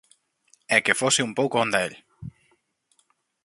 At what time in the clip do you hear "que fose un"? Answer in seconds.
0.85-1.33